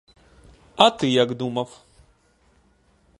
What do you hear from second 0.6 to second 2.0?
А ти як думав?